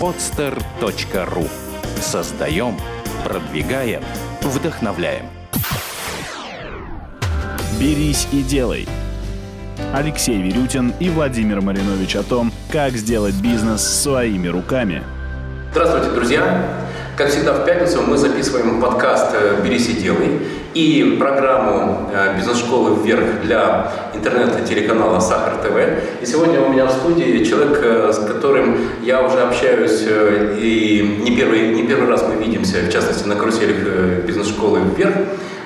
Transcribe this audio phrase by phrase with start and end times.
[0.00, 1.48] podster.ru
[2.00, 2.76] Создаем,
[3.24, 4.02] продвигаем,
[4.42, 5.26] вдохновляем.
[7.80, 8.88] «Берись и делай».
[9.92, 15.02] Алексей Верютин и Владимир Маринович о том, как сделать бизнес своими руками.
[15.72, 16.64] Здравствуйте, друзья!
[17.16, 19.34] Как всегда, в пятницу мы записываем подкаст
[19.64, 20.40] «Берись и делай»
[20.74, 26.22] и программу э, бизнес-школы «Вверх» для интернета-телеканала «Сахар ТВ».
[26.22, 31.20] И сегодня у меня в студии человек, э, с которым я уже общаюсь, э, и
[31.22, 35.14] не первый, не первый раз мы видимся, в частности, на каруселях бизнес-школы «Вверх».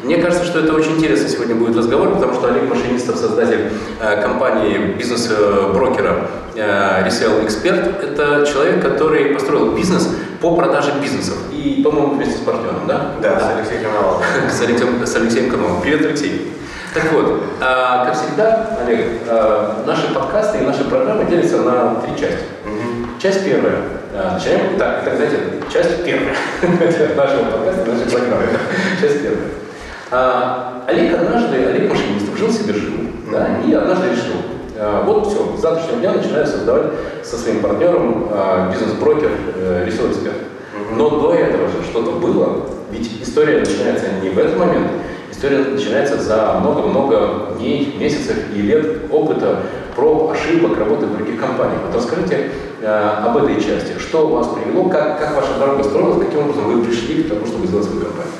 [0.02, 3.70] Мне кажется, что это очень интересно сегодня будет разговор, потому что Олег Машинистов, создатель
[4.00, 10.08] э, компании бизнес-брокера э, Resale Expert, это человек, который построил бизнес
[10.40, 11.36] по продаже бизнесов.
[11.52, 13.12] И, по-моему, вместе с партнером, да?
[13.22, 14.24] Да, с Алексеем Коноваловым.
[14.50, 15.82] с, Алексеем, с Алексеем Коноваловым.
[15.82, 16.52] Привет, Алексей.
[16.94, 22.10] Так вот, э, как всегда, Олег, э, наши подкасты и наши программы делятся на три
[22.20, 22.44] части.
[22.66, 23.20] Мгм.
[23.20, 23.76] Часть первая.
[24.12, 24.76] Начинаем.
[24.78, 25.38] Так, так, знаете,
[25.72, 26.34] часть первая
[27.16, 28.46] нашего подкаста, нашей программы.
[29.00, 29.62] Часть первая.
[30.14, 32.92] А, Олег однажды, Олег Машинистов, жил себе жил,
[33.32, 34.42] да, и однажды решил,
[34.76, 36.92] а, вот все, с завтрашнего дня начинаю создавать
[37.24, 40.34] со своим партнером а, бизнес-брокер э, Resale Expert.
[40.98, 44.88] Но до этого же что-то было, ведь история начинается не в этот момент,
[45.30, 49.60] история начинается за много-много дней, месяцев и лет опыта,
[49.96, 51.80] проб, ошибок, работы в других компаниях.
[51.86, 52.50] Вот расскажите
[52.82, 52.86] э,
[53.24, 57.22] об этой части, что вас привело, как, как ваша дорога строилась, каким образом вы пришли
[57.22, 58.34] к тому, чтобы сделать свою компанию.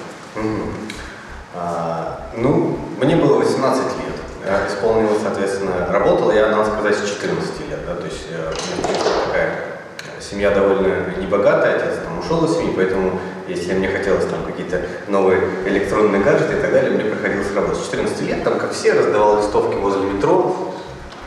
[1.62, 4.14] А, ну, мне было 18 лет.
[4.44, 7.78] Я исполнил, соответственно, работал я, надо сказать, с 14 лет.
[7.86, 12.56] Да, то есть э, у меня, такая э, семья довольно небогатая, отец там ушел из
[12.56, 17.54] семьи, поэтому если мне хотелось там какие-то новые электронные гаджеты и так далее, мне приходилось
[17.54, 17.78] работать.
[17.78, 20.74] С 14 лет, там, как все, раздавал листовки возле метро,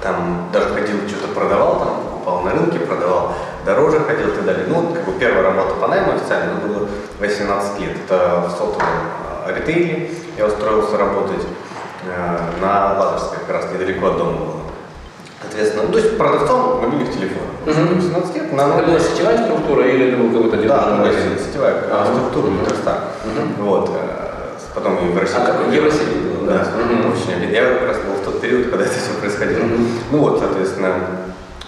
[0.02, 3.34] там даже ходил, что-то продавал, там, покупал на рынке, продавал
[3.66, 4.66] дороже, ходил и так далее.
[4.68, 6.90] Ну, как бы первая работа по найму официально было
[7.22, 7.92] 18 лет.
[8.06, 8.84] Это в сотовом
[9.48, 10.12] э, ритейле.
[10.38, 11.44] Я устроился работать
[12.06, 14.52] э, на Лазарской, как раз недалеко от дома было.
[15.42, 17.50] Соответственно, ну, то есть продавцом мобильных телефонов.
[17.66, 17.96] Мгм.
[17.96, 21.32] 18 лет, на Это была сетевая структура или это был какой-то да, дедушка ну, магазин?
[21.40, 22.60] сетевая А, структура, мгм.
[22.62, 22.98] Интерстар.
[23.26, 23.66] Мгм.
[23.66, 23.90] Вот.
[23.94, 24.22] э,
[24.74, 25.38] Потом и в России.
[25.38, 26.58] А, как Евросеть было, да?
[26.58, 27.50] Да, обидно.
[27.50, 29.64] Я как раз был в тот период, когда это все происходило.
[29.64, 29.88] Мгм.
[30.12, 30.96] Ну вот, соответственно,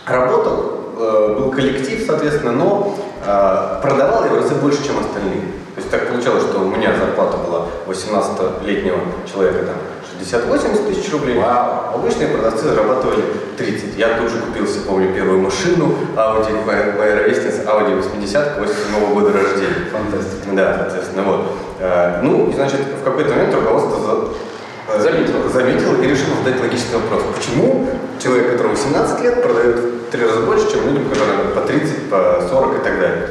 [0.05, 5.41] работал, э, был коллектив, соответственно, но э, продавал я в разы больше, чем остальные.
[5.77, 8.97] То есть так получалось, что у меня зарплата была 18-летнего
[9.31, 9.75] человека там
[10.19, 13.21] 60-80 тысяч рублей, а обычные продавцы зарабатывали
[13.59, 13.95] 30.
[13.95, 19.13] Я тут же купил себе, помню, первую машину, Audi, моя, моя ровесница, Audi 80 87
[19.13, 19.85] года рождения.
[19.91, 20.47] Фантастика.
[20.53, 21.51] Да, соответственно, вот.
[21.79, 25.47] Э, Ну, и, значит, в какой-то момент руководство за- э, Заметило.
[25.47, 27.21] заметил и решил задать логичный вопрос.
[27.37, 32.09] Почему человек, которому 18 лет, продает в три раза больше, чем людям, которым по 30,
[32.09, 33.27] по 40 и так далее?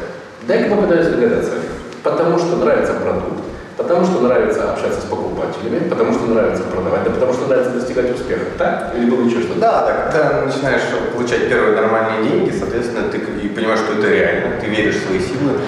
[0.46, 1.50] Дай-ка попытаюсь догадаться.
[2.06, 3.42] Потому что нравится продукт,
[3.76, 8.14] потому что нравится общаться с покупателями, потому что нравится продавать, да потому что нравится достигать
[8.14, 8.44] успеха.
[8.56, 8.92] Так?
[8.94, 9.58] Или было еще что-то?
[9.58, 14.66] Да, да, когда начинаешь получать первые нормальные деньги, соответственно, ты понимаешь, что это реально, ты
[14.68, 15.58] веришь в свои силы,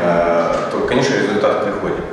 [0.00, 2.04] э, то, конечно, результат приходит.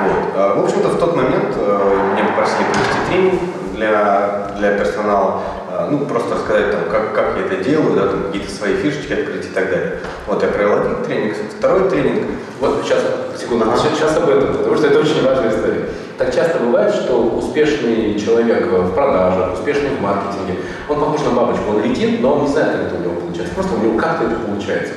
[0.00, 0.24] Вот.
[0.36, 3.40] А, В общем-то, в тот момент э, меня попросили провести тренинг
[3.74, 5.42] для, для персонала,
[5.90, 9.46] ну, просто рассказать, там, как, как я это делаю, да, там, какие-то свои фишечки открыть
[9.46, 9.98] и так далее.
[10.26, 12.22] Вот, я провел один тренинг, второй тренинг,
[12.60, 13.00] Вот сейчас,
[13.38, 15.88] секунду, сейчас, сейчас об этом, потому что это очень важная история.
[16.16, 21.70] Так часто бывает, что успешный человек в продажах, успешный в маркетинге, он похож на бабочку,
[21.70, 23.54] он летит, но он не знает, как это у него получается.
[23.54, 24.92] Просто у него как-то это получается.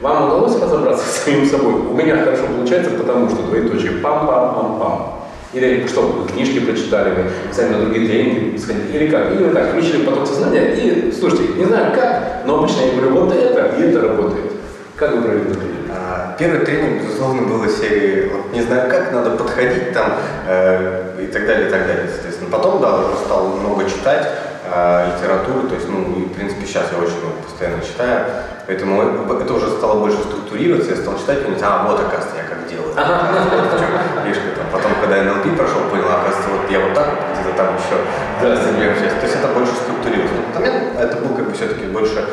[0.00, 1.74] Вам удалось разобраться с самим собой?
[1.74, 5.21] У меня хорошо получается, потому что двоеточие пам-пам-пам-пам.
[5.52, 9.32] Или что, вы книжки прочитали, вы сами на другие тренинги сходили, или как?
[9.32, 13.10] Или вы так, включили поток сознания и, слушайте, не знаю как, но обычно я говорю,
[13.10, 14.52] вот это, и это работает.
[14.96, 15.54] Как вы провели?
[15.90, 20.14] А, Первый тренинг, безусловно, был из серии вот, «Не знаю как, надо подходить там»
[20.46, 22.50] э, и так далее, и так далее, соответственно.
[22.50, 24.26] Потом, да, уже стал много читать
[24.72, 28.24] э, литературы, то есть, ну, и, в принципе, сейчас я очень много постоянно читаю,
[28.66, 32.44] поэтому это уже стало больше структурироваться, я стал читать, и понимать, а, вот, оказывается, я
[32.48, 32.92] как делаю.
[32.94, 33.90] Вот в чём
[34.26, 34.66] фишка там.
[34.72, 37.96] Потом, когда NLP прошел, понял, а, оказывается, вот я вот так вот где-то там еще
[38.40, 38.72] Да.
[38.72, 39.12] ними общаюсь.
[39.20, 40.32] То есть это больше структурировалось.
[40.32, 42.24] Но потом я- это был как бы все-таки больше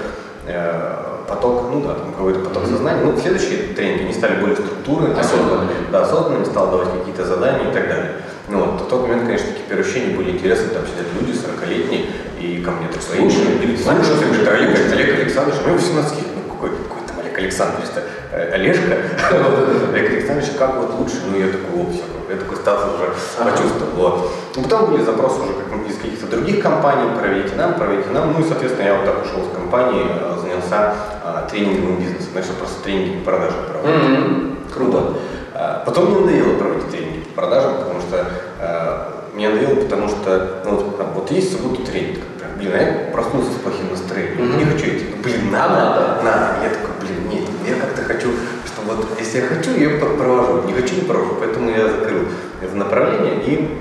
[0.48, 0.96] э,
[1.28, 3.02] поток, ну да, там какой-то поток сознания.
[3.04, 5.14] Ну, следующие тренинги, они стали более структурными.
[5.20, 5.70] Осознанными.
[5.92, 8.12] Да, осознанными, стал давать какие-то задания и так далее.
[8.48, 12.06] Ну вот, в тот момент, конечно, такие первые ощущения были интересны, там сидят люди 40-летние,
[12.42, 13.46] и ко мне так Слушай,
[13.78, 17.88] «Слушай, слушай, говорит, Олег, Александрович, мне 18 лет, ну какой, какой там Олег Александрович?
[18.32, 18.98] Э, Олежка,
[19.94, 21.16] Олег Александрович, как вот лучше?
[21.30, 23.08] Ну, я такой, все, я такой статус уже
[23.44, 23.92] почувствовал.
[23.96, 24.32] Вот.
[24.56, 28.34] Ну, потом были запросы уже как из каких-то других компаний, проверите нам, проверите нам.
[28.34, 30.94] Ну, и, соответственно, я вот так ушел с компании, э, занялся
[31.24, 32.30] а, тренинговым бизнесом.
[32.36, 34.74] Начал просто тренинги по продажам проводить.
[34.74, 35.14] Круто.
[35.56, 38.26] А, Потом мне надоело проводить тренинги по продажам, потому что
[38.60, 42.20] э, мне надоело, потому что ну, вот, там, вот есть субботу тренинг.
[42.58, 44.50] Блин, а я проснулся с плохим настроением.
[44.50, 44.58] Мгм.
[44.60, 45.06] Не хочу идти.
[45.16, 46.22] Ну, Блин, надо, Надо.
[46.24, 46.56] надо.
[46.64, 48.28] Я такой, блин, нет, я как-то хочу,
[48.66, 50.64] что вот если я хочу, я пр- провожу.
[50.68, 51.36] Не хочу, не провожу.
[51.40, 52.22] Поэтому я закрыл
[52.62, 53.78] это направление и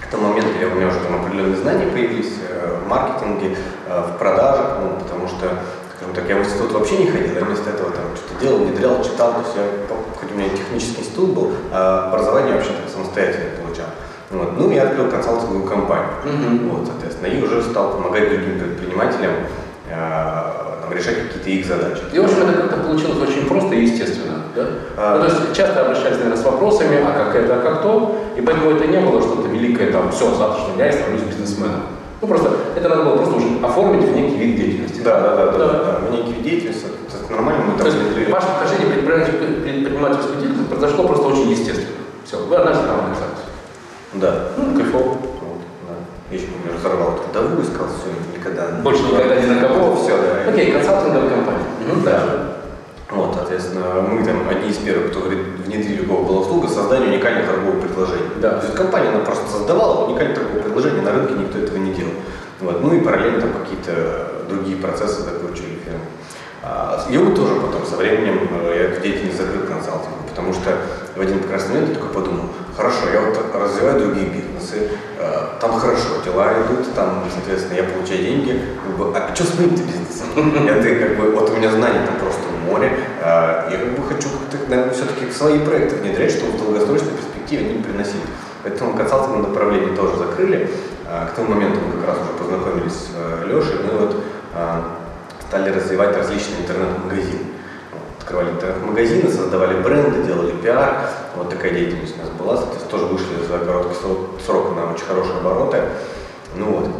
[0.00, 3.56] к тому моменту я, у меня уже там определенные знания появились э, в маркетинге,
[3.88, 5.50] э, в продажах, ну, потому что,
[5.96, 9.02] скажем так, я в институт вообще не ходил, я вместо этого там что-то делал, внедрял,
[9.02, 9.62] читал, то есть я,
[10.20, 13.86] хоть у меня технический институт был, а образование вообще так самостоятельно получал.
[14.30, 14.58] Вот.
[14.58, 16.68] Ну, я открыл консалтинговую компанию, Мгм.
[16.70, 19.32] вот, соответственно, и уже стал помогать другим предпринимателям
[19.90, 19.92] э,
[20.82, 22.02] там, решать какие-то их задачи.
[22.12, 24.35] И, в общем, это как-то получилось очень просто и естественно.
[24.56, 24.66] Да?
[24.96, 25.18] А.
[25.18, 28.40] Ну, то есть часто обращались, наверное, с вопросами, а как это, а как то, и
[28.40, 31.82] поэтому это не было что-то великое, там, все, с завтрашнего дня я становлюсь бизнесменом.
[32.22, 35.00] Ну, просто это надо было просто уже оформить в некий вид деятельности.
[35.02, 35.98] Да, да, да, да, да, да.
[36.08, 38.32] Меня некий деятельность, это нормально, мы То там есть внедрили.
[38.32, 41.88] ваше вхождение в предпринимательскую, деятельность произошло просто очень естественно.
[42.24, 43.44] Все, вы там оказались.
[44.14, 44.48] Да.
[44.56, 45.16] Ну, кайфово.
[46.30, 48.66] Я еще помню, разорвал трудовую, сказал, все, никогда.
[48.82, 49.94] Больше никогда ни на кого.
[49.94, 50.50] Все, да.
[50.50, 51.64] Окей, консалтинговая компания.
[51.86, 52.22] Мгм, Да.
[53.10, 57.46] Вот, соответственно, мы там одни из первых, кто внедрили у кого была услуга создания уникальных
[57.46, 58.30] торговых предложений.
[58.40, 58.58] Да.
[58.58, 62.12] То есть компания, она просто создавала уникальные торговые предложения, на рынке никто этого не делал.
[62.60, 62.82] Вот.
[62.82, 66.00] Ну и параллельно там какие-то другие процессы закручивали фирмы.
[66.62, 70.76] А, вот тоже потом со временем э, я эту деятельность закрыл консалтингу, потому что
[71.14, 75.78] в один прекрасный момент я такой подумал, хорошо, я вот развиваю другие бизнесы, э, там
[75.78, 80.26] хорошо, дела идут, там, соответственно, я получаю деньги, как бы, а что с моим-то бизнесом?
[80.82, 82.92] Ты как бы, вот у меня знаний там просто море,
[83.22, 87.70] э, я как бы хочу как-то, наверное, все-таки свои проекты внедрять, чтобы в долгосрочной перспективе
[87.70, 88.22] они приносили.
[88.62, 90.68] Поэтому консалтинговое направление тоже закрыли.
[91.08, 94.16] А, К тому моменту мы как раз уже познакомились с э, Лешей, мы вот
[94.54, 94.98] а,
[95.48, 97.40] стали развивать различные интернет-магазины.
[98.18, 101.10] Открывали интернет-магазины, создавали бренды, делали пиар.
[101.36, 102.56] Вот такая деятельность у нас была.
[102.56, 103.94] Соответственно, тоже вышли за короткий
[104.44, 105.78] срок, на очень хорошие обороты.
[106.56, 106.90] Ну вот.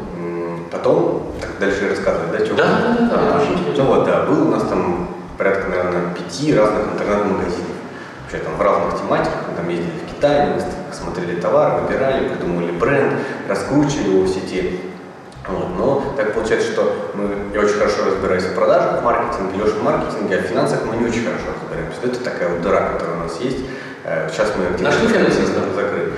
[0.70, 2.54] Потом, так дальше рассказывать, да, что?
[2.54, 2.64] Да,
[2.98, 3.84] да, да, интересно.
[3.84, 7.76] Ну вот, да, был у нас там порядка, наверное, пяти разных интернет-магазинов.
[8.22, 9.40] Вообще там в разных тематиках.
[9.50, 13.12] Мы там ездили в Китай, выставках смотрели товар, выбирали, придумывали бренд,
[13.48, 14.80] раскручивали его в сети.
[15.48, 15.68] Вот.
[15.78, 19.82] Но так получается, что мы, я очень хорошо разбираюсь в продажах, в маркетинге, Леша в
[19.84, 22.00] маркетинге, а в финансах мы не очень хорошо разбираемся.
[22.02, 23.58] Это такая вот дыра, которая у нас есть.
[24.04, 25.60] Э, Сейчас мы Нашли финансиста?
[25.74, 26.12] закрыли.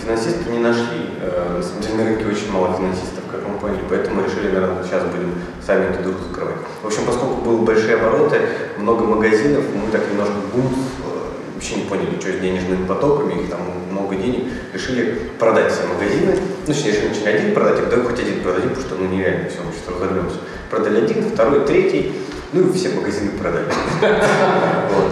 [0.00, 1.10] Финансисты не нашли.
[1.20, 5.04] Э, На самом деле на рынке очень мало финансистов, как компании, поэтому решили, наверное, сейчас
[5.04, 5.34] будем
[5.64, 6.56] сами эту дыру закрывать.
[6.82, 8.40] В общем, поскольку были большие обороты,
[8.78, 13.50] много магазинов, мы так немножко бум, э, вообще не поняли, что с денежными потоками, их
[13.50, 13.60] там
[13.90, 16.34] много денег, решили продать все магазины.
[16.66, 19.48] Ну, точнее, решили начали один продать, а давай хоть один продадим, потому что ну нереально,
[19.48, 20.36] все, мы сейчас разорвемся.
[20.70, 22.12] Продали один, второй, третий,
[22.52, 23.66] ну и все магазины продали.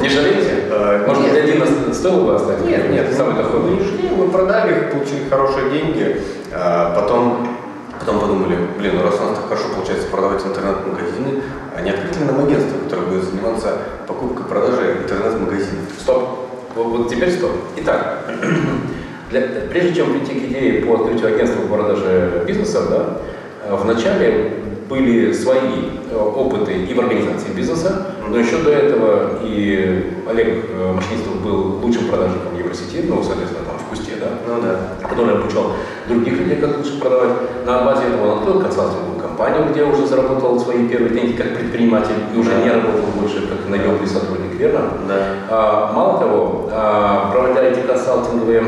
[0.02, 0.64] Не жалеете?
[0.70, 2.66] Э, Может быть, один стоило бы оставить?
[2.66, 3.78] Нет, нет, самый мы доходный.
[4.16, 6.20] мы продали их, получили хорошие деньги,
[6.52, 7.57] а потом,
[8.00, 11.42] потом подумали, блин, ну раз у нас так хорошо получается продавать интернет-магазины,
[11.76, 15.84] а не открыть ли нам агентство, которое будет заниматься покупкой, продажей интернет-магазинов?
[16.00, 16.28] Стоп.
[16.74, 17.52] Вот, вот теперь стоп.
[17.76, 18.30] Итак,
[19.30, 23.18] для- прежде чем прийти к идее по открытию агентства по продаже бизнеса, да,
[23.64, 24.52] э, вначале
[24.88, 30.92] были свои э, опыты и в организации бизнеса, но еще до этого и Олег э,
[30.92, 35.08] Машинистов был лучшим продажником Евросети, ну, соответственно, там в Кусте, да, Ну да.
[35.08, 35.72] который обучал
[36.08, 37.30] других людей, как лучше продавать.
[37.66, 42.14] На базе этого он открыл консалтинговую компанию, где уже заработал свои первые деньги как предприниматель
[42.34, 42.56] и уже Да.
[42.62, 44.80] не работал больше как наемный сотрудник, верно?
[45.06, 45.14] Да.
[45.50, 48.62] А, Мало того, а, проводя эти консалтинговые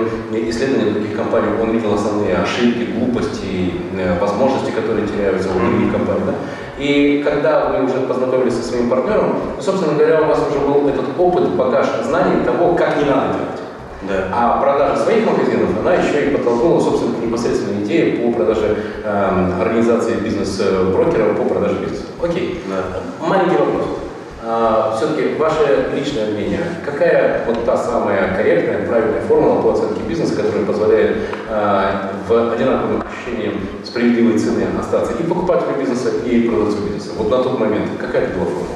[0.51, 6.21] исследования других компаний, он видел основные ошибки, глупости, э, возможности, которые теряются у других компаний.
[6.27, 6.35] да.
[6.79, 10.89] И когда вы уже познакомились со своим партнером, ну, собственно говоря, у вас уже был
[10.89, 13.60] этот опыт, багаж знаний того, как не надо делать.
[14.03, 14.29] Да.
[14.33, 19.61] А продажа своих магазинов, она еще и подтолкнула, собственно, к непосредственной идее по продаже эм,
[19.61, 22.05] организации бизнес-брокера по продаже бизнеса.
[22.23, 22.63] Окей.
[22.69, 23.27] Да.
[23.27, 23.85] Маленький вопрос.
[24.97, 30.65] все-таки ваше личное мнение, какая вот та самая корректная, правильная формула по оценке бизнеса, которая
[30.65, 31.17] позволяет
[31.51, 31.93] э,
[32.27, 37.11] в одинаковом ощущении справедливой цены остаться и покупателю бизнеса, и продавцу бизнеса?
[37.19, 38.67] Вот на тот момент какая это была формула?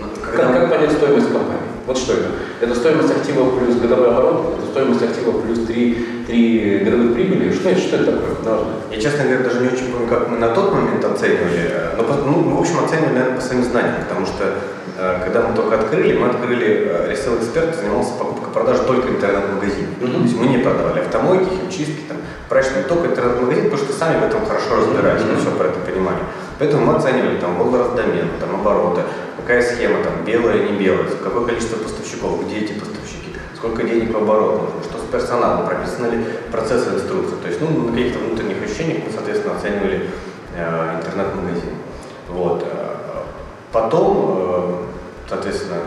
[0.00, 1.59] Ну, Как, когда- как понять стоимость компании?
[1.90, 2.28] Вот что это?
[2.60, 7.52] Это стоимость актива плюс годовой оборот, это стоимость актива плюс 3, 3 годовых прибыли.
[7.52, 8.30] Что это, что это такое?
[8.44, 8.70] Должно.
[8.92, 11.66] Я, честно говоря, даже не очень помню, как мы на тот момент оценивали.
[11.66, 14.54] э, Но, ну, в общем, оценивали, наверное, по своим знаниям, потому что
[14.98, 19.90] э, когда мы только открыли, мы открыли, э, ресейл эксперт занимался покупкой продажей только интернет-магазинов.
[20.00, 20.12] Мгм.
[20.12, 22.18] То есть мы не продавали автомойки, химчистки, там,
[22.48, 26.22] прачечные, только интернет-магазин, потому что сами в этом хорошо разбирались, мы все про это понимали.
[26.60, 29.00] Поэтому мы оценивали там возраст домена, там обороты,
[29.38, 34.16] какая схема, там белая, не белая, какое количество поставщиков, где эти поставщики, сколько денег в
[34.18, 37.36] оборот нужно, что с персоналом, прописаны ли процессы инструкции.
[37.42, 40.10] То есть, ну, на каких-то внутренних ощущениях мы, соответственно, оценивали
[40.54, 41.74] э, интернет-магазин.
[42.28, 42.62] Вот.
[42.62, 42.90] э,
[43.72, 44.72] Потом, э,
[45.30, 45.78] соответственно,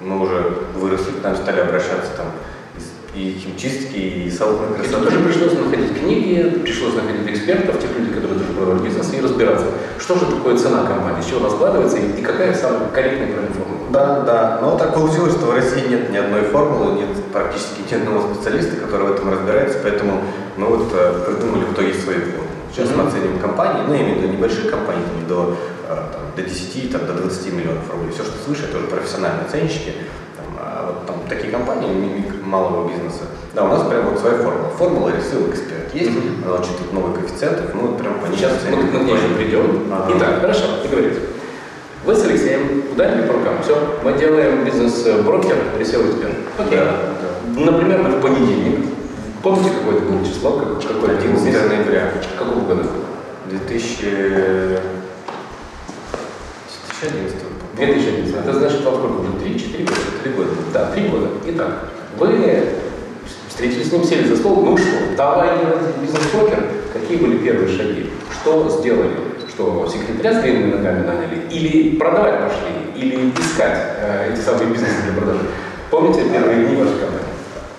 [0.00, 0.42] мы уже
[0.74, 2.26] выросли, к нам стали обращаться там
[3.16, 5.04] и химчистки, и салоны красоты.
[5.04, 9.66] тоже пришлось находить книги, пришлось находить экспертов, тех людей, которые тоже продавали бизнес, и разбираться,
[9.98, 13.54] что же такое цена компании, с чего она складывается и, и какая самая корректная правильная
[13.54, 13.76] формула.
[13.90, 14.58] Да, да.
[14.60, 18.76] Но так получилось, что в России нет ни одной формулы, нет практически ни одного специалиста,
[18.76, 20.20] который в этом разбирается, поэтому
[20.56, 22.46] мы вот э, придумали в итоге свои формулы.
[22.74, 25.56] Сейчас мы оценим компании, ну, я имею в виду небольшие компании, там, до,
[25.88, 28.12] э, там, до 10, там, до 20 миллионов рублей.
[28.12, 29.92] Все, что свыше, это уже профессиональные оценщики.
[30.36, 31.88] Там, а вот там такие компании
[32.46, 33.24] малого бизнеса.
[33.54, 34.68] Да, у нас прям вот своя формула.
[34.78, 36.44] Формула рисунок эксперт есть, Мгм.
[36.44, 39.28] она учитывает много коэффициентов, мы вот прям по ней Сейчас мы, мы к ней еще
[39.36, 39.92] придем.
[39.92, 40.12] Ага.
[40.16, 41.18] Итак, хорошо, договорились.
[42.04, 43.62] Вы с Алексеем ударили по рукам.
[43.62, 46.34] Все, мы делаем бизнес-брокер, ресел эксперт.
[46.58, 46.78] Окей.
[46.78, 48.86] Да, Например, мы в понедельник.
[49.42, 50.52] Помните, какое это было число?
[50.86, 51.68] Как, был 11 месяц?
[51.68, 52.12] ноября.
[52.38, 52.84] Какого года?
[53.50, 54.80] 2000...
[57.00, 57.36] 2011
[57.76, 58.34] 2011.
[58.36, 59.30] Это значит, вам сколько уже?
[59.32, 60.00] 3-4 года?
[60.22, 60.50] Три года.
[60.72, 61.28] Да, три года.
[61.46, 61.88] Итак,
[62.18, 62.68] вы
[63.48, 66.64] встретились с ним, сели за стол, ну что, давай делать бизнес-брокер.
[66.92, 68.10] Какие были первые шаги?
[68.32, 69.10] Что сделали?
[69.48, 71.42] Что, секретаря с длинными ногами наняли?
[71.50, 72.92] Или продавать пошли?
[72.94, 75.46] Или искать э, эти самые бизнесы для продажи?
[75.90, 77.26] Помните первые дни вашей компании?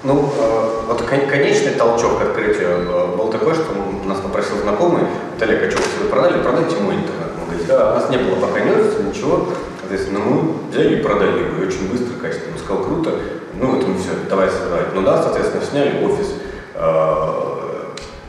[0.04, 3.66] Ну, э, вот кон- конечный толчок к открытию э, был такой, что
[4.06, 5.04] нас попросил знакомый,
[5.36, 7.68] Виталий Качев, если вы продали, продайте мой интернет-магазин.
[7.68, 7.92] Да.
[7.92, 9.48] У нас не было пока офиса, ничего.
[9.82, 12.54] Соответственно, мы взяли и продали его, и очень быстро, качественно.
[12.54, 13.12] Он сказал, круто,
[13.60, 14.94] ну, это мы все, давай создавать.
[14.94, 16.28] Ну да, соответственно, сняли офис,
[16.76, 17.48] э,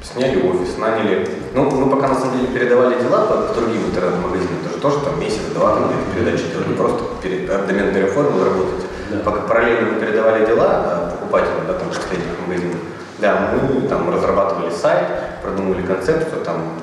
[0.03, 1.29] сняли офис, наняли.
[1.55, 5.21] Ну, мы пока на самом деле передавали дела по другим интернет-магазинам, это же тоже там
[5.21, 8.85] месяц-два там где-то передачи делали, просто пере, домен переоформил работать.
[9.11, 9.19] Да.
[9.21, 12.77] Пока параллельно мы передавали дела э, покупателям, да, там, этих магазинов,
[13.19, 15.07] да, мы там разрабатывали сайт,
[15.43, 16.75] продумывали концепцию, там,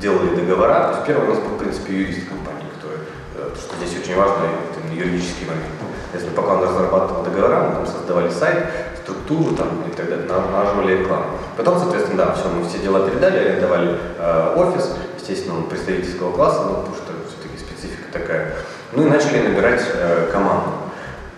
[0.00, 0.88] делали договора.
[0.88, 2.98] То есть первый у нас был, в принципе, юрист компании, который,
[3.36, 5.91] э, что здесь очень важный это юридический момент.
[6.14, 8.64] Если пока он разрабатывал договора, мы там создавали сайт,
[9.02, 11.24] структуру там, и так далее, на- налаживали рекламу.
[11.56, 16.62] Потом, соответственно, да, все, мы все дела передали, арендовали э, офис, естественно, он представительского класса,
[16.64, 18.52] ну, потому что все-таки специфика такая.
[18.92, 20.70] Ну и начали набирать э, команду.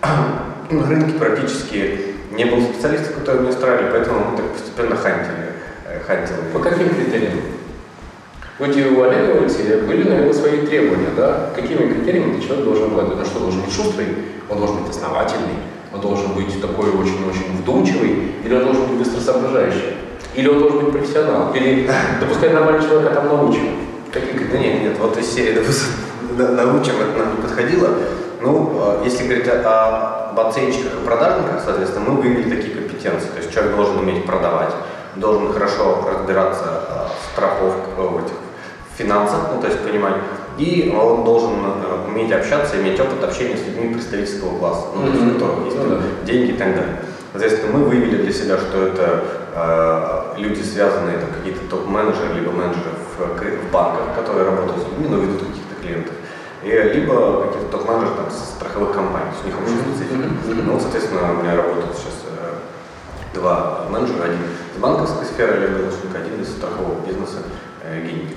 [0.69, 5.53] На рынке практически не было специалистов, которые меня устраивали, поэтому мы так постепенно хантили.
[5.87, 6.37] э, хантили.
[6.53, 7.39] По каким критериям?
[8.57, 11.49] У Алексея были, наверное, свои требования, да?
[11.53, 13.17] Какими критериями этот человек должен обладать?
[13.19, 14.07] Он что, должен быть шустрый?
[14.49, 15.57] Он должен быть основательный?
[15.93, 18.31] Он должен быть такой очень-очень вдумчивый?
[18.45, 19.97] Или он должен быть быстро соображающий?
[20.35, 21.53] Или он должен быть профессионал?
[21.53, 21.89] Или
[22.21, 23.71] допускать нормального человека там научим?
[24.13, 25.87] Какие Да нет, нет, вот из серии, допустим,
[26.37, 27.89] на- научим, это нам не подходило.
[28.41, 33.27] Ну, э, если говорить о- об оценщиках и продажниках, соответственно, мы выявили такие компетенции.
[33.27, 34.71] То есть человек должен уметь продавать,
[35.17, 38.44] должен хорошо разбираться э, в страховках, в этих
[38.97, 40.15] финансах, ну, то есть понимать.
[40.57, 45.21] И он должен э, уметь общаться, иметь опыт общения с людьми представительского класса, ну, есть,
[45.21, 46.01] у которых есть там да.
[46.25, 47.01] деньги и так далее.
[47.31, 49.23] Соответственно, мы выявили для себя, что это
[49.53, 54.85] э, люди, связанные, там, какие-то топ-менеджеры, либо менеджеры в, кре- в банках, которые работают с
[54.89, 56.13] людьми, но ведут каких-то клиентов.
[56.63, 60.15] И, либо какие-то топ-менеджеры там, страховых компаний, у них общая специфика.
[60.15, 60.65] Мгм.
[60.67, 65.71] Ну, вот, соответственно, у меня работают сейчас э, два менеджера, один из банковской сферы, Олег
[65.71, 67.43] Галушник, один из страхового бизнеса,
[67.83, 68.31] э, Евгений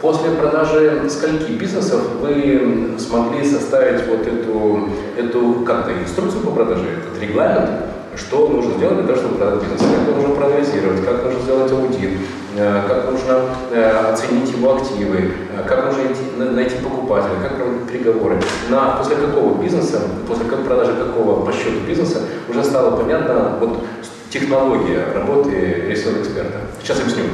[0.00, 7.22] После продажи скольки бизнесов вы смогли составить вот эту, эту как-то инструкцию по продаже, этот
[7.22, 7.70] регламент,
[8.16, 12.10] что нужно сделать для того, чтобы продать бизнес, как нужно проанализировать, как нужно сделать аудит,
[12.56, 17.56] э, как нужно э, оценить его активы, э, как нужно найти, на- найти покупателя, как
[17.56, 18.40] проводить переговоры.
[18.70, 23.84] На, после какого бизнеса, после как продажи какого по счету бизнеса уже стало понятно вот
[24.30, 26.58] технология работы ресурс эксперта.
[26.82, 27.24] Сейчас объясню.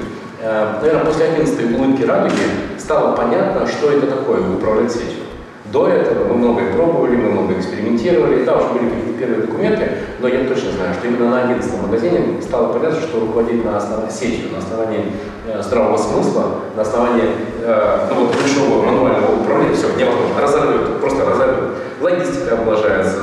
[0.41, 2.35] Э, Наверное, после 11 улыбки радуги
[2.79, 5.25] стало понятно, что это такое управлять сетью.
[5.73, 9.89] До этого мы многое пробовали, мы много экспериментировали, да, уже были какие-то первые документы,
[10.21, 14.11] но я точно знаю, что именно на 11 магазине стало понятно, что руководить на основании
[14.11, 15.13] сетью, на основании
[15.47, 17.25] э, здравого смысла, на основании
[17.63, 21.65] э, ну, вот, большого мануального управления, все, невозможно, разорвет, просто разорвет.
[22.01, 23.21] Логистика облажается,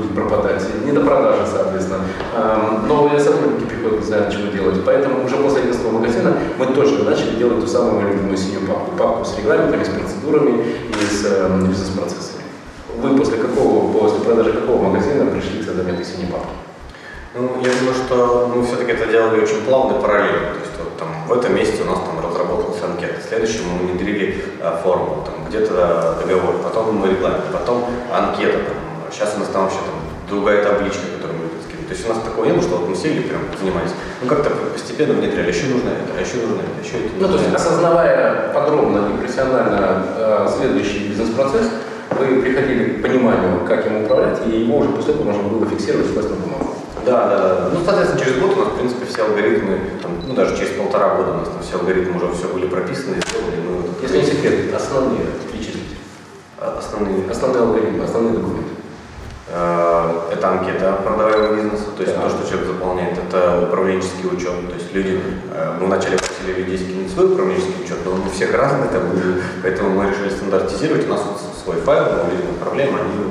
[0.00, 0.62] будет пропадать.
[0.84, 2.00] Не до продажи, соответственно.
[2.34, 4.80] Эм, Новые сотрудники приходят, не знают, чего делать.
[4.84, 8.96] Поэтому уже после 11 магазина мы точно начали делать ту самую любимую синюю папку.
[8.96, 12.42] Папку с регламентами, с процедурами и с эм, бизнес-процессами.
[12.96, 16.50] Вы после какого, после продажи какого магазина пришли к созданию этой синей папки?
[17.32, 20.52] Ну, я думаю, что мы все-таки это делали очень плавно и параллельно.
[20.52, 24.44] То есть вот там в этом месяце у нас там разработался анкета, в мы внедрили
[24.60, 29.64] э, форму, там где-то договор, потом мы регламент, потом анкета, там, сейчас у нас там
[29.64, 29.96] вообще там
[30.28, 31.88] другая табличка, которую мы будем скинуть.
[31.88, 33.92] То есть у нас такого не было, что вот мы сели прям занимались.
[34.22, 37.14] Ну как-то постепенно внедряли, еще нужно это, а еще нужно это, еще это.
[37.18, 41.68] Ну, то есть, осознавая подробно и профессионально э, следующий бизнес-процесс,
[42.18, 46.06] вы приходили к пониманию, как им управлять, и его уже после этого можно было фиксировать
[46.08, 46.76] в на бумагу.
[47.06, 47.70] Да, да, да.
[47.72, 51.16] Ну, соответственно, через год у нас, в принципе, все алгоритмы, там, ну, даже через полтора
[51.16, 53.56] года у нас там все алгоритмы уже все были прописаны и сделаны.
[53.66, 55.96] Мы вот, Если не секрет, основные перечислите.
[56.58, 58.69] а, основные Основные алгоритмы, основные документы.
[59.52, 62.22] Э, Это анкета продаваемого бизнеса, то есть Да.
[62.22, 64.68] то, что человек заполняет, это управленческий учет.
[64.68, 65.20] То есть люди,
[65.52, 69.02] э, мы вначале просили людей скинуть свой управленческий учет, но он у всех разный, там,
[69.62, 71.06] поэтому мы решили стандартизировать.
[71.06, 71.22] У нас
[71.64, 73.30] свой файл, мы люди управляем, они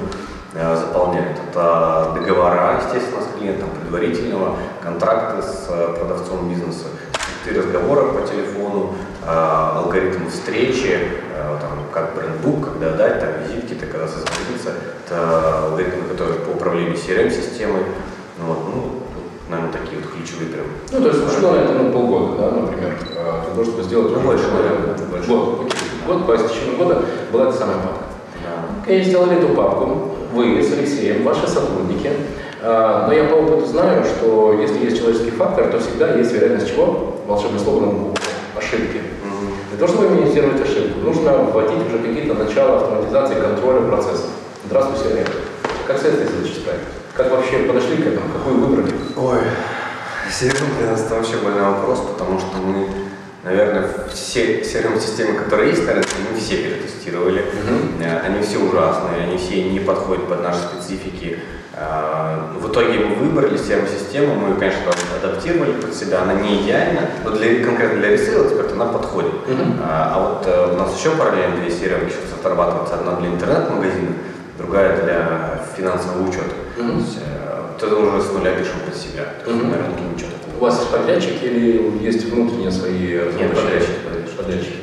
[0.55, 1.37] э, заполняют.
[1.49, 6.87] Это договора, естественно, с клиентом, предварительного, контракты с продавцом бизнеса,
[7.41, 8.93] скрипты разговора по телефону,
[9.25, 10.99] алгоритм встречи,
[11.59, 14.71] там, как брендбук, когда дать, там, визитки, то когда созвониться.
[15.05, 17.83] Это алгоритмы, которые по управлению CRM-системой.
[18.37, 18.99] Ну, вот, ну,
[19.49, 20.65] наверное, такие вот ключевые прям.
[20.91, 24.11] Ну, то есть ушло на это ну, полгода, да, например, э, для того, чтобы сделать
[24.13, 25.01] Ну, больше, вариант.
[25.09, 25.27] больше.
[25.29, 25.79] Год, окей.
[26.07, 28.03] Год, по истечению года была эта самая папка.
[28.43, 28.93] Да.
[28.93, 32.11] И сделали эту папку, вы с Алексеем, ваши сотрудники.
[32.61, 36.73] А, Но я по опыту знаю, что если есть человеческий фактор, то всегда есть вероятность
[36.73, 37.15] чего?
[37.27, 38.13] Волшебное слово на.
[38.57, 39.01] Ошибки.
[39.69, 44.29] Для того, чтобы минимизировать ошибку, нужно вводить уже какие-то начала автоматизации контроля процессов.
[44.65, 45.27] Здравствуйте, Олег.
[45.87, 46.85] Как с этой задачей справились?
[47.13, 48.31] Как вообще подошли к этому?
[48.31, 48.93] Какую выбрали?
[49.17, 49.39] Ой,
[50.85, 52.87] нас это вообще больной вопрос, потому что мы,
[53.43, 57.45] наверное, все CRM-системы, которые есть на рынке, мы все перетестировали.
[58.01, 61.39] Э, Они все ужасные, они все не подходят под наши специфики.
[61.73, 64.81] Э, В итоге мы выбрали CRM-систему, мы, ее, конечно,
[65.23, 69.33] адаптировали под себя, она не идеальна, но для, конкретно для ресейла эксперта она подходит.
[69.47, 69.79] Мгм.
[69.83, 72.95] А, вот у нас еще параллельно две CRM сейчас отрабатываются.
[72.95, 74.13] Одна для интернет-магазина,
[74.57, 76.53] другая для финансового учета.
[76.77, 76.91] Мгм.
[76.91, 77.19] То есть,
[77.81, 79.23] это уже с нуля пишем под себя.
[79.45, 79.71] То есть Мгм.
[79.71, 80.29] на рынке ничего.
[80.59, 83.93] У вас есть подрядчики или есть внутренние свои Нет, подрядчики?
[84.05, 84.77] подрядчики, Подрядчики.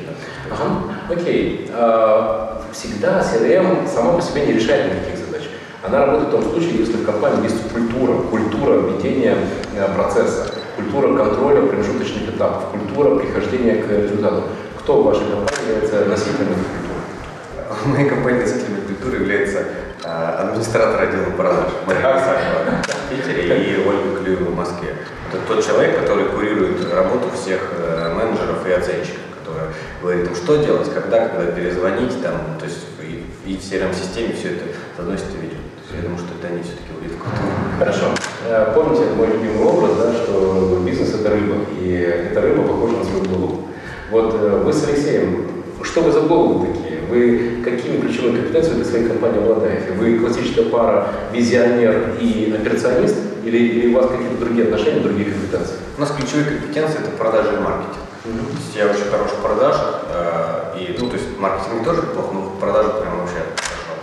[0.49, 0.95] Ага.
[1.21, 1.69] Окей.
[1.71, 5.43] А, Всегда CRM сама по себе не решает никаких задач.
[5.83, 9.35] Она работает в том случае, если в компании есть культура, культура ведения
[9.75, 14.43] э, процесса, культура контроля промежуточных этапов, культура прихождения к результату.
[14.79, 17.83] Кто в вашей компании является носителем этой культуры?
[17.83, 19.59] В моей компании носителем культуры является
[20.03, 22.01] э, администратор отдела продаж Мария.
[22.01, 24.93] Исакова в Питере и Ольга Клюева в Москве.
[25.29, 30.55] Это тот человек, который курирует работу всех э, менеджеров и оценщиков, который говорит им, что
[30.55, 34.63] делать, когда, когда перезвонить, там, то есть и, и в CRM-системе все это
[34.97, 35.57] заносит и ведет.
[35.75, 37.49] То есть я думаю, что это они все-таки увидят культуру.
[37.77, 38.05] Хорошо.
[38.47, 41.91] Э, Помните мой любимый образ, да, что бизнес это рыба, и
[42.31, 43.67] эта рыба похожа на свою голову.
[44.09, 45.47] Вот э, вы с Алексеем,
[45.83, 46.86] что вы за голову такие?
[47.09, 49.91] Вы какими ключевыми компетенциями для своей компании обладаете?
[49.93, 55.75] Вы классическая пара визионер и операционист, или, или у вас какие-то другие отношения, другие компетенции?
[55.97, 58.07] У нас ключевые компетенции это продажи и маркетинг.
[58.23, 62.33] То есть я очень хорош в продажах, э, и, ну, то есть маркетинг тоже плохо,
[62.33, 63.93] но в продажах прям вообще хорошо.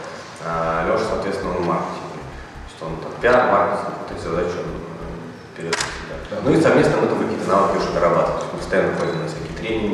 [0.46, 2.24] А Леша, соответственно, он в маркетинге.
[2.24, 6.40] То есть он там пиар, маркетинг, вот эти задачи он э, берет на себя.
[6.42, 9.93] Ну и совместно мы там какие-то навыки уже есть мы постоянно ходим на всякие тренинги,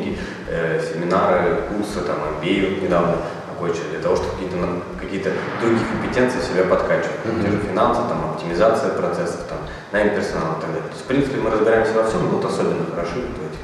[1.55, 3.17] курсы, там, MBA недавно
[3.53, 4.57] окончили, для того, чтобы какие-то,
[4.99, 7.25] какие-то другие компетенции в себя подкачивать.
[7.25, 7.41] Мгм.
[7.43, 9.59] Те же финансы, там, оптимизация процессов, там,
[9.91, 10.89] найм персонала и так далее.
[10.89, 13.61] То есть, в принципе, мы разбираемся во всем, но вот особенно хороши вот в этих.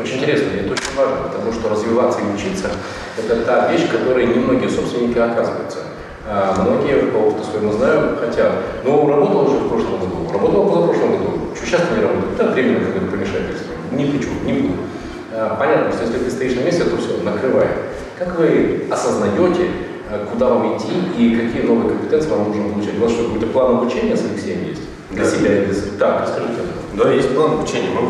[0.00, 2.70] Очень интересно, и это очень важно, потому что развиваться и учиться–
[3.18, 5.78] это та вещь, которой немногие собственники оказываются.
[6.26, 8.52] А многие, по опыту своему знаю, хотят.
[8.82, 11.54] Но работал уже в прошлом году, работал в позапрошлом году.
[11.54, 12.32] Что сейчас не работаю?
[12.38, 13.74] Да, временно какое-то помешательство.
[13.92, 14.74] Не хочу, не буду.
[15.36, 17.70] А, Понятно, что если ты стоишь на месте, то все, накрывает.
[18.18, 19.68] Как вы осознаете,
[20.10, 22.96] а, куда вам идти и какие новые компетенции вам нужно получать?
[22.98, 24.82] У вас что, какой-то план обучения с Алексеем есть?
[25.10, 25.30] Для Да.
[25.30, 25.98] себя или для...
[25.98, 26.60] Так, расскажите.
[26.94, 27.90] Да, есть план обучения.
[27.90, 28.02] Мы,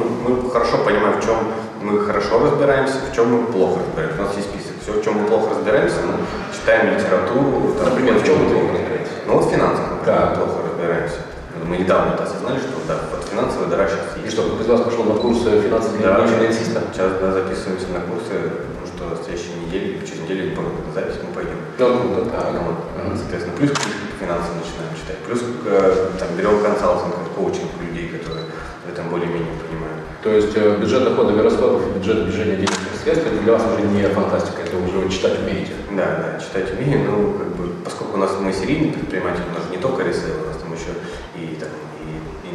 [0.42, 1.36] мы хорошо понимаем, в чем
[1.82, 4.20] мы хорошо разбираемся, в чем мы плохо разбираемся.
[4.20, 4.72] У нас есть список.
[4.82, 6.12] Все, в чем мы плохо разбираемся, мы
[6.54, 7.72] читаем литературу.
[7.78, 8.60] там, Например, в чем вы ходим.
[8.60, 9.12] плохо разбираетесь?
[9.26, 10.26] Ну вот в финансах, например, Да.
[10.30, 11.16] мы плохо разбираемся.
[11.64, 14.80] Мы недавно это осознали, что да, под финансовая дыра сейчас И что, кто из вас
[14.80, 16.80] пошел на курсы финансового Да, финансиста?
[16.92, 21.16] сейчас да, записываемся на курсы, потому что в следующей неделе, через неделю, не помню, запись,
[21.22, 21.58] мы пойдем.
[21.78, 22.52] Ну, круто, так.
[22.54, 23.16] Ну, вот, Мгм.
[23.18, 28.44] Соответственно, плюс по финансам начинаем читать, плюс э, там берем консалтинг, коучинг людей, которые
[28.86, 30.00] в этом более-менее понимают.
[30.22, 33.84] То есть э, бюджет доходов и расходов, бюджет движения денежных средств, это для вас уже
[33.86, 35.72] не фантастика, это уже читать умеете.
[35.92, 39.68] Да, да, читать умею, ну, как бы, поскольку у нас мы серийный предприниматель, у нас
[39.68, 40.96] же не только resale, у нас там еще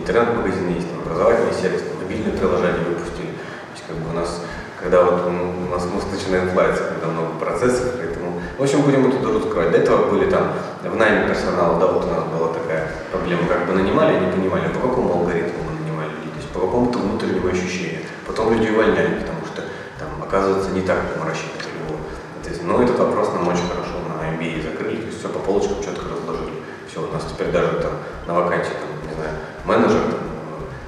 [0.09, 3.37] и, и интернет-магазин есть, там, образовательный сервис, там, мобильное приложение выпустили.
[3.37, 4.41] То есть, как бы у нас,
[4.81, 9.07] когда вот ну, у нас мозг начинает плавиться, когда много процессов, поэтому, в общем, будем
[9.07, 9.71] эту дыру закрывать.
[9.71, 13.67] До этого были там в найме персонала, да, вот у нас была такая проблема, как
[13.67, 17.47] бы нанимали, не понимали, по какому алгоритму мы нанимали людей, то есть по какому-то внутреннему
[17.47, 18.01] ощущению.
[18.25, 19.63] Потом люди увольняли, потому что
[19.99, 21.69] там, оказывается, не так, мы рассчитывали.
[22.69, 26.05] Но этот вопрос нам очень хорошо на MBA закрыли, то есть все по полочкам четко
[26.05, 26.61] разложили.
[26.89, 27.93] Все, у нас теперь даже там
[28.27, 29.33] на вакансии, там, не знаю,
[29.69, 30.17] менеджер, там,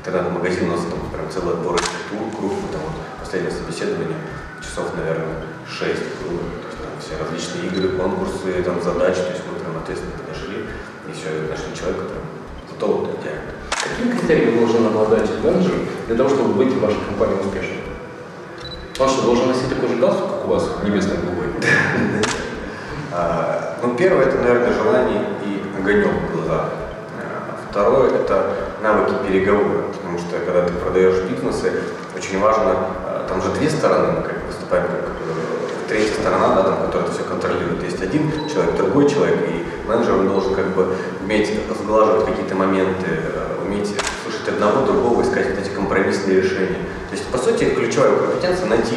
[0.01, 4.17] интернет-магазин, у нас там прям целый отбор тур, круг, мы там вот последнее собеседование,
[4.57, 5.85] часов, наверное, 6
[6.25, 6.41] было.
[6.41, 10.65] То есть там все различные игры, конкурсы, там задачи, то есть мы прям ответственно подошли
[11.05, 12.25] и все, нашли человека, прям
[12.73, 13.53] зато вот идеально.
[13.69, 17.85] Каким критерием должен обладать менеджер для того, чтобы быть в вашей компании успешным?
[18.97, 21.53] Он что, должен носить такой же галстук, как у вас, небесно-голубой?
[23.13, 26.69] А, Ну, первое, это, наверное, желание и огонек в глазах.
[27.19, 31.71] А, Второе, это навыки переговора, потому что когда ты продаешь бизнесы,
[32.15, 36.63] очень важно, а, там же две стороны, мы как выступаем как э, третья сторона, да,
[36.63, 37.83] там, которая все контролирует.
[37.83, 43.07] Есть один человек, другой человек, и менеджер он должен как бы уметь сглаживать какие-то моменты,
[43.07, 46.79] э, уметь слушать одного, другого, искать вот эти компромиссные решения.
[47.09, 48.95] То есть, по сути, ключевая компетенция найти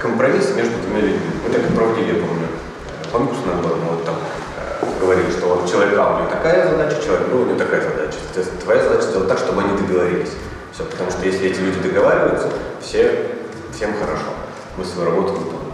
[0.00, 1.20] компромисс между двумя людьми.
[1.46, 4.49] Мы так и проводили, я помню, э, конкурс набор, мы вот там э,
[5.00, 8.18] говорили, что вот человек А, у него такая задача, человек Б, у него такая задача.
[8.26, 10.32] Соответственно, твоя задача сделать так, чтобы они договорились.
[10.72, 12.48] Все, потому что если эти люди договариваются,
[12.80, 13.30] все,
[13.74, 14.30] всем хорошо.
[14.76, 15.72] Мы свою работу выполним.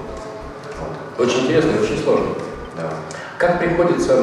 [0.81, 1.27] Вот.
[1.27, 2.29] Очень интересно и очень сложно.
[2.77, 2.91] Да.
[3.39, 4.17] Как приходится,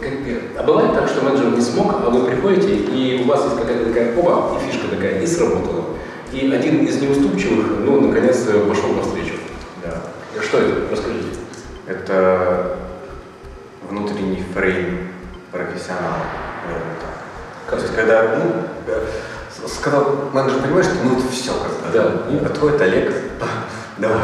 [0.00, 3.44] как, э, а бывает так, что менеджер не смог, а вы приходите, и у вас
[3.44, 5.84] есть какая-то такая, оба, и фишка такая, и сработала.
[6.30, 8.38] И один из неуступчивых, ну, наконец,
[8.68, 9.34] пошел навстречу.
[9.82, 10.00] Да.
[10.40, 10.90] Что это?
[10.90, 11.28] Расскажите.
[11.86, 12.73] Это
[14.34, 15.08] внутренний фрейм
[15.50, 16.16] профессионала.
[17.68, 21.92] Как То есть, когда, ну, сказал менеджер, понимаешь, что ну это все как.
[21.92, 22.32] Да.
[22.32, 23.12] И подходит Олег,
[23.98, 24.18] давай.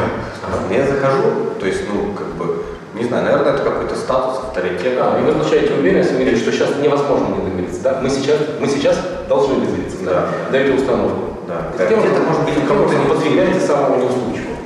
[0.69, 4.95] Я захожу, то есть, ну, как бы, не знаю, наверное, это какой-то статус, авторитет.
[4.95, 7.99] Да, и вы получаете уверенность, вы говорите, что сейчас невозможно не договориться, да?
[8.01, 8.97] Мы сейчас, мы сейчас
[9.27, 10.11] должны договориться, да?
[10.11, 10.51] Да.
[10.51, 11.37] Даете установку.
[11.47, 11.85] Да.
[11.85, 14.57] Где-то, может быть, образом не подвигаете самого неуступчивого.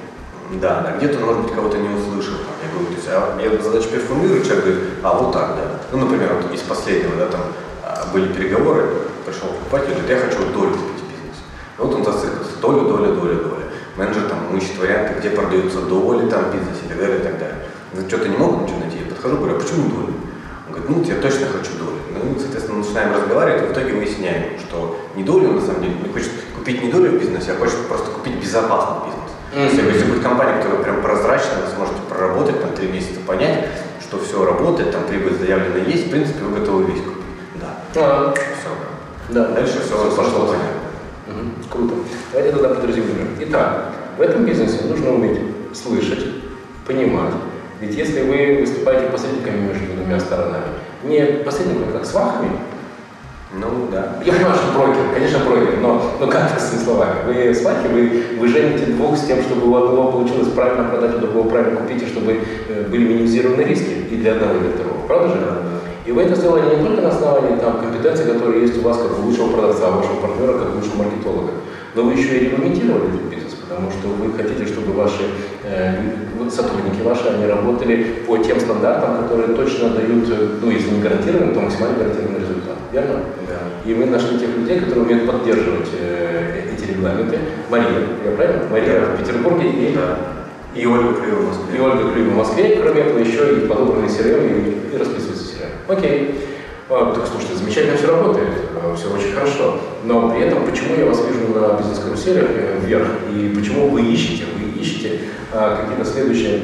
[0.62, 2.36] Да, да, где-то, может быть, кого-то не услышал.
[2.92, 5.82] Есть, а я задачу переформулирую, человек говорит, а вот так, да.
[5.92, 7.42] Ну, например, вот из последнего, да, там
[7.84, 8.86] а, были переговоры,
[9.26, 11.44] пришел покупатель, говорит, я хочу долю купить в бизнесе.
[11.78, 13.66] И вот он зациклился, долю, доля, доля, доля.
[13.98, 17.58] Менеджер там ищет варианты, где продаются доли там бизнесе и так далее, и так далее.
[18.08, 18.98] Что-то не могут ничего найти.
[19.00, 20.14] Я подхожу, говорю, а почему доли?
[20.68, 22.00] Он говорит, ну, я точно хочу доли.
[22.12, 26.12] Ну, соответственно, начинаем разговаривать, и в итоге выясняем, что не долю, на самом деле, не
[26.12, 29.25] хочет купить не долю в бизнесе, а хочет просто купить безопасный бизнес.
[29.56, 29.64] Мгм.
[29.64, 33.68] если будет компания, которая прям прозрачная, вы сможете проработать, там, три месяца понять,
[34.02, 37.24] что все работает, там, прибыль заявлена есть, в принципе, вы готовы весь купить.
[37.56, 37.78] Да.
[37.96, 38.70] А, Все.
[39.34, 39.48] да.
[39.50, 40.82] Дальше все пошло понятно.
[41.28, 41.94] Мгм, Круто.
[42.34, 43.30] Давайте тогда подразумеем.
[43.40, 45.40] Итак, в этом бизнесе нужно уметь
[45.74, 46.26] слышать,
[46.86, 47.32] понимать.
[47.80, 50.66] Ведь если вы выступаете посредниками между двумя сторонами,
[51.04, 52.52] не посредниками, как свахами,
[53.58, 54.18] Ну, да.
[54.26, 57.20] я понимаю, что брокер, конечно, брокер, но, но как с словами?
[57.26, 61.20] Вы свахи, вы, вы жените двух с тем, чтобы у одного получилось правильно продать, у
[61.20, 65.08] другого правильно купить, и чтобы э, были минимизированы риски и для одного, и для второго.
[65.08, 65.36] Правда же?
[66.06, 69.18] И вы это сделали не только на основании там, компетенций, которые есть у вас как
[69.18, 71.52] у лучшего продавца, у вашего партнера, как лучшего маркетолога,
[71.96, 75.24] но вы еще и регламентировали этот бизнес, потому что вы хотите, чтобы ваши
[75.64, 75.96] э,
[76.50, 81.54] сотрудники ваши, они работали по тем стандартам, которые точно дают, э, ну, если не гарантированный,
[81.54, 82.76] то максимально гарантированный результат.
[82.92, 83.20] Верно?
[83.48, 83.90] Да.
[83.90, 87.38] И вы нашли тех людей, которые умеют поддерживать э, эти регламенты.
[87.70, 87.90] Мария,
[88.26, 88.64] я правильно?
[88.72, 89.06] Мария Да.
[89.16, 90.18] в Петербурге и, Да.
[90.76, 91.78] И Ольга Клюева в Москве.
[91.78, 92.80] и Ольга Клюева в Москве.
[92.82, 95.98] Кроме этого, еще и подобранный CRM и, и расписывается CRM.
[95.98, 96.42] Окей.
[96.90, 98.50] А, так слушайте, замечательно все работает,
[98.96, 99.80] все очень хорошо.
[100.04, 104.44] Но при этом, почему я вас вижу на бизнес-каруселях э, вверх, и почему вы ищете,
[104.54, 105.20] вы ищете
[105.52, 106.62] а, какие-то следующие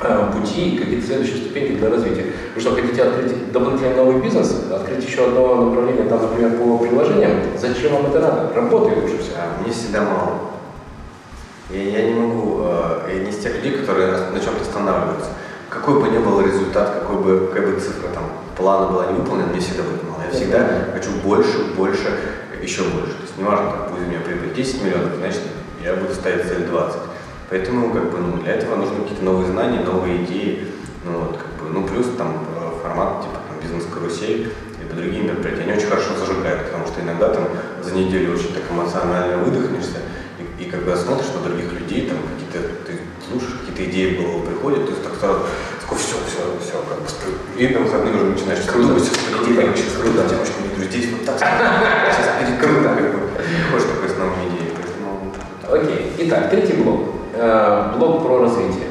[0.00, 2.26] а, пути, какие-то следующие ступеньки для развития.
[2.54, 7.32] Вы что, хотите открыть дополнительный новый бизнес, открыть еще одно направление, там, например, по приложениям?
[7.58, 8.52] Зачем вам это надо?
[8.54, 9.32] Работает уже все.
[9.36, 10.38] А, Мне всегда мало.
[11.70, 15.30] Я, я не могу, э, я не из тех людей, которые на, чем-то останавливаются.
[15.68, 18.24] Какой бы ни был результат, какой бы, какая бы цифра там
[18.56, 20.22] плана была не выполнена, мне всегда будет мало.
[20.24, 22.08] Я всегда хочу больше, больше,
[22.62, 23.12] еще больше.
[23.12, 25.42] То есть неважно, там, будет у меня прибыль 10 миллионов, значит,
[25.84, 26.98] я буду ставить цель 20.
[27.50, 30.66] Поэтому как бы, ну, для этого нужны какие-то новые знания, новые идеи.
[31.04, 34.52] Ну, вот, как бы, ну плюс там э, формат типа там, бизнес-карусель,
[34.88, 37.44] по другим мероприятия, они очень хорошо зажигают, потому что иногда там
[37.82, 40.00] за неделю очень так эмоционально выдохнешься,
[40.38, 44.46] и, и когда смотришь на других людей, там какие-то, ты слушаешь, какие-то идеи в голову
[44.46, 45.40] приходят, то есть так сразу,
[45.80, 49.60] такой, все, все, все, как бы, и на выходные уже начинаешь круто, думать, все, круто,
[49.60, 50.28] короче, круто, да.
[50.28, 53.20] девочка, не говорю, здесь вот так, сейчас перекруто, как бы,
[53.72, 55.34] хочешь такой основной идеи, поэтому...
[55.68, 57.17] Окей, итак, третий блок.
[57.38, 58.88] Э, Блок про развитие.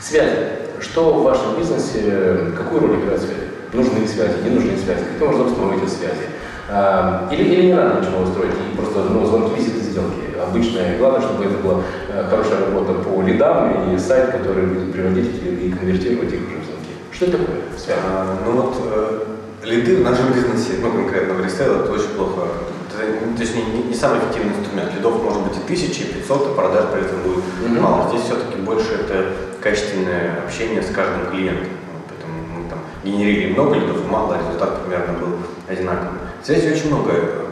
[0.00, 0.48] Связи.
[0.80, 3.42] Что в вашем бизнесе, какую роль играют связи?
[3.72, 5.04] Нужны связи, не нужны связи?
[5.12, 6.26] Каким образом строите связи?
[6.70, 10.16] Э, Или, или не надо ничего строить, и просто ну, звонки, визиты, сделки.
[10.42, 10.98] Обычное.
[10.98, 15.48] Главное, чтобы это была э, хорошая работа по лидам и сайт, который будет приводить эти
[15.48, 16.92] и конвертировать их уже в звонки.
[17.12, 17.56] Что это такое?
[17.76, 18.00] Связи.
[18.10, 18.74] А, Ну вот
[19.64, 22.48] лиды в нашем бизнесе, ну конкретно в resale, это очень плохо.
[23.02, 24.94] Это, ну, точнее, не, не самый эффективный инструмент.
[24.94, 27.80] Лидов может быть и тысячи, и 500, а продаж при этом будет Мгм.
[27.82, 28.08] мало.
[28.08, 31.68] Здесь все-таки больше это качественное общение с каждым клиентом.
[32.08, 35.32] Поэтому мы там генерили много лидов, мало, результат примерно был
[35.68, 36.18] одинаковый.
[36.44, 37.46] Связи очень много э,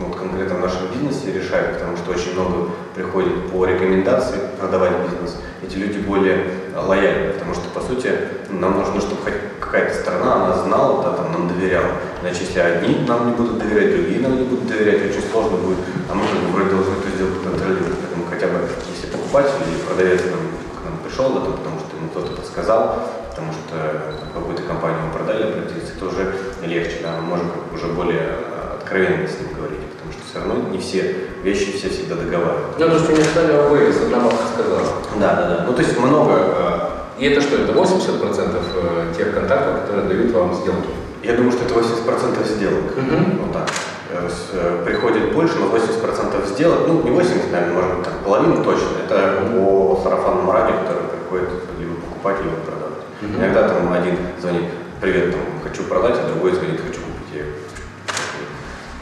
[0.00, 5.36] вот конкретно в нашем бизнесе решают, потому что очень много приходит по рекомендации продавать бизнес.
[5.64, 6.36] Эти люди более
[6.74, 8.10] э, лояльны, потому что, по сути,
[8.50, 9.34] нам нужно, чтобы хоть
[9.72, 11.92] какая-то страна, она знала, да, там, нам доверяла.
[12.20, 15.78] Иначе, если одни нам не будут доверять, другие нам не будут доверять, очень сложно будет,
[16.10, 17.96] а мы как бы вроде должны эту сделку контролировать.
[18.04, 20.44] Поэтому хотя бы, если покупатель или продавец нам,
[20.76, 25.00] к нам пришел, да, там, потому что ему кто-то подсказал, потому что э, какую-то компанию
[25.08, 29.56] мы продали, обратиться, это уже легче, да, мы можем уже более э, откровенно с ним
[29.56, 32.76] говорить, потому что все равно не все вещи все всегда договаривают.
[32.78, 34.88] Ну, то, что не стали вывез, одна бабка сказала.
[35.16, 35.64] Да, да, да.
[35.66, 36.91] Ну, то есть много, э,
[37.22, 40.88] И это что, это 80% э, тех контактов, которые дают вам сделки?
[41.22, 42.96] я думаю, что это 80% сделок.
[42.96, 43.38] Мгм.
[43.42, 43.70] Вот так.
[44.10, 48.64] Э, э, Приходит больше, но 80% сделок, ну, не 80, наверное, может быть, там, половина
[48.64, 48.88] точно.
[49.04, 53.04] Это по сарафанному радио, который приходит либо покупать, либо продавать.
[53.20, 53.36] Мгм.
[53.36, 54.64] Иногда там один звонит,
[55.00, 57.46] привет, там, хочу продать, а другой звонит, хочу купить.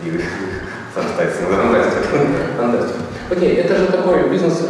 [0.05, 0.21] Я и
[0.95, 1.41] зарастается.
[2.59, 3.01] Фантастика.
[3.31, 4.63] Окей, это же такой бизнес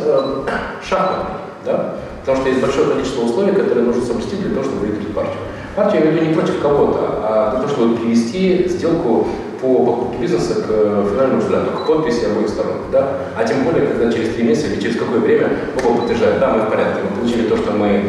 [0.88, 1.96] шахматный, да?
[2.20, 5.38] Потому что есть большое количество условий, которые нужно соблюсти для того, чтобы выиграть партию.
[5.74, 9.28] Партию я веду не против кого-то, а для того, чтобы привести сделку
[9.60, 12.76] по покупке бизнеса к э, финальному результату, к подписи обоих сторон.
[12.90, 13.18] Да?
[13.36, 15.50] А тем более, когда через три месяца или через какое время
[15.84, 18.02] оба подтверждают, да, мы в порядке, мы получили то, что мы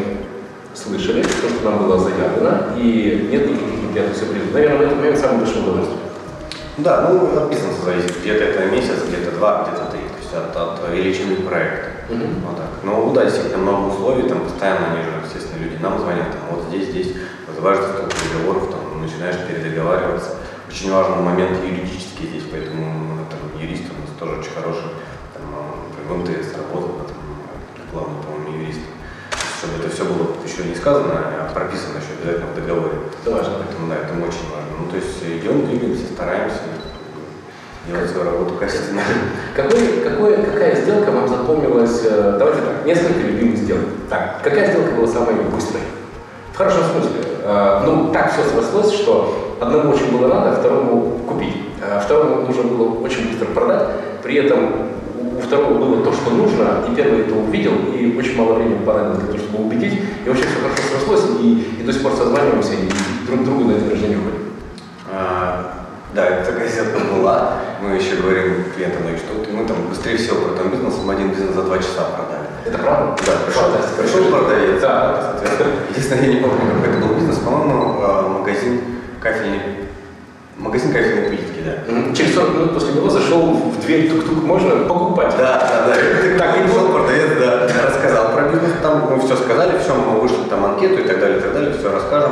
[0.73, 4.53] слышали, то, что нам было заявлено, и нет никаких неприятных сюрпризов.
[4.53, 5.97] Наверное, в этот момент самое большое удовольствие.
[6.77, 8.13] Да, ну от бизнеса зависит.
[8.21, 9.00] Где-то это месяц,
[9.41, 10.01] два, где-то три.
[10.01, 11.89] То есть от, от величины проекта.
[12.09, 12.45] Мгм.
[12.45, 12.69] Вот так.
[12.83, 16.65] Ну да, действительно много условий, там постоянно они же, естественно, люди нам звонят, там вот
[16.69, 20.37] здесь, здесь, вызываешь доступ переговоров, там начинаешь передоговариваться.
[20.69, 24.93] Очень важный момент юридический здесь, поэтому ну, там, юрист у нас тоже очень хороший,
[25.33, 25.43] там,
[26.07, 27.17] в МТС работал, там,
[27.91, 28.85] главный, по-моему, юрист.
[29.57, 32.97] Чтобы это все было еще не сказано, а прописано еще обязательно в договоре.
[33.21, 33.53] Это важно.
[33.61, 34.73] Поэтому, да, это очень важно.
[34.79, 36.80] Ну, то есть идем, двигаемся, стараемся
[37.87, 39.01] делать свою работу качественно.
[39.55, 42.01] Какой, какой, какая сделка вам запомнилась?
[42.05, 43.83] э, Давайте так, несколько любимых сделок.
[44.09, 45.81] Так, какая сделка была самой быстрой?
[46.53, 47.21] В хорошем смысле.
[47.43, 51.55] Э, Ну, так все срослось, что одному очень было надо, второму купить.
[51.81, 53.87] А второму нужно было очень быстро продать.
[54.21, 54.59] При этом
[55.19, 59.23] у- второго было то, что нужно, и первый это увидел, и очень мало времени понадобилось
[59.23, 59.99] для того, чтобы убедить.
[60.23, 63.73] И вообще все хорошо срослось, и, и до сих пор созваниваемся, и друг другу на
[63.73, 64.51] день рождения ходим.
[66.13, 67.53] Да, такая сделка была.
[67.81, 71.29] Мы еще говорим клиентам, ну, что мы там быстрее всего про там бизнес, мы один
[71.29, 72.47] бизнес за два часа продали.
[72.65, 73.15] Это правда?
[73.25, 74.01] Да, пришел, Фантастика.
[74.03, 74.81] пришел продавец.
[74.81, 75.35] Да.
[75.89, 78.81] Единственное, я не помню, какой это был бизнес, по-моему, а, магазин
[79.21, 79.61] кафельный,
[80.57, 82.13] магазин кафельной плитки, да.
[82.13, 85.33] Через 40 минут после него зашел в дверь тук-тук, можно покупать.
[85.37, 86.37] Да, да, да.
[86.37, 90.43] Так и пришел продавец, да, рассказал про бизнес, там мы все сказали, все, мы вышли
[90.49, 92.31] там анкету и так далее, и так далее, все расскажем.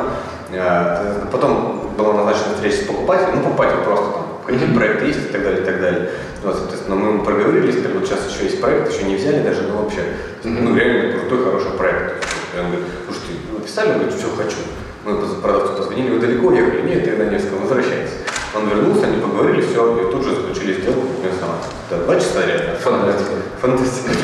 [0.53, 5.31] А, Потом была назначена встреча с покупателем, ну, покупатель просто там, какие проекты есть и
[5.31, 6.09] так далее, и так далее.
[6.43, 9.63] Вот, соответственно, мы ему проговорили, сказали, вот сейчас еще есть проект, еще не взяли даже,
[9.63, 10.01] но вообще,
[10.43, 12.25] ну, реально крутой, хороший проект.
[12.55, 13.89] И он говорит, слушайте, вы написали?
[13.89, 14.57] Он говорит, все, хочу.
[15.05, 16.81] Мы продавцу позвонили, вы далеко ехали?
[16.81, 18.13] Нет, я на Невском, возвращайтесь.
[18.55, 21.53] Он вернулся, они поговорили, все, и тут же заключили сделку, купили сама.
[21.89, 22.75] Да, два часа реально.
[22.79, 23.31] Фантастика.
[23.61, 24.09] Фантастика.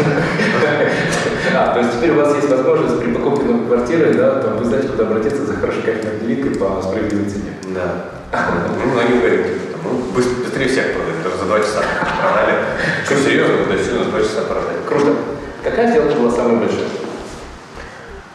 [1.53, 4.65] А, то есть теперь у вас есть возможность при покупке новой квартиры, да, там вы
[4.65, 7.53] знаете, куда обратиться за хорошей кафельной делиткой по справедливой цене.
[7.75, 8.05] Да.
[8.83, 11.81] Ну, многие говорят, типа, ну, быс- быстрее всех продали, даже за два часа
[12.19, 12.55] продали.
[13.05, 13.55] Что, серьезно?
[13.69, 14.77] Да, серьезно, за два часа продали.
[14.87, 15.13] Круто.
[15.63, 16.83] Какая сделка была самой большой?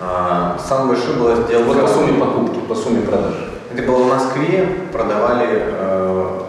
[0.00, 1.82] А, Самое большое было Вот сделано...
[1.82, 3.49] по сумме покупки, по сумме продажи.
[3.72, 6.40] Это было в Москве, продавали э,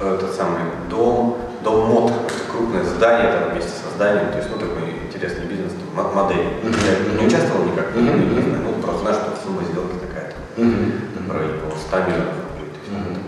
[0.00, 0.60] этот самый
[0.90, 2.12] дом, дом мод,
[2.50, 6.46] крупное здание там вместе со зданием, то есть, ну, такой интересный бизнес, там, мо- модель.
[6.62, 6.74] Мгм.
[7.14, 8.34] Я не участвовал никак, Мгм.
[8.34, 12.70] не знаю, ну, просто знаю, что сумма сделки такая-то, в районе по 100 миллионов рублей.
[12.90, 13.22] Мгм.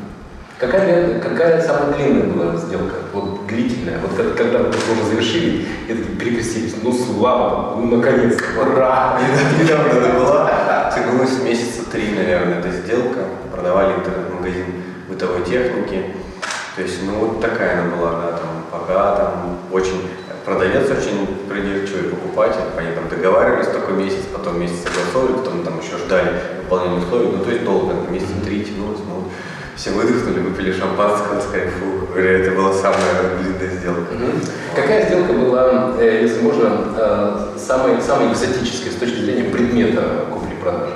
[0.58, 2.94] Какая, какая самая длинная была сделка?
[3.12, 4.00] Вот длительная.
[4.00, 6.74] Вот когда, когда вы уже завершили, и такие перекрестились.
[6.82, 9.20] Ну слава, ну наконец, ура!
[9.62, 10.50] Недавно это была,
[10.90, 13.20] тянулась месяца три, наверное, эта сделка.
[13.52, 14.66] Продавали интернет-магазин
[15.08, 16.14] бытовой техники.
[16.76, 20.08] То есть, ну, вот такая она была, да, там, пока там очень
[20.48, 25.98] продавец очень придирчивый покупатель, они там договаривались такой месяц, потом месяц согласовывали, потом там еще
[25.98, 29.24] ждали выполнения условий, ну то есть долго, месяца три тянулось, ну вот
[29.76, 34.14] все выдохнули, выпили шампанского, сказали, фу, это была самая длинная сделка.
[34.14, 34.40] Мгм.
[34.74, 40.24] Какая сделка была, э, если можно, э, самой, самой экзотической с точки зрения предмета
[40.68, 40.92] купли-продажи?